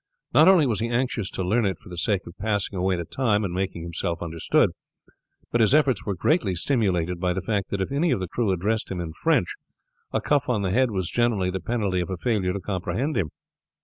[0.33, 3.05] Not only was he anxious to learn it for the sake of passing away the
[3.05, 4.71] time and making himself understood,
[5.51, 8.49] but his efforts were greatly stimulated by the fact that if any of the crew
[8.51, 9.53] addressed him in French
[10.11, 13.29] a cuff on the head was generally the penalty of a failure to comprehend him.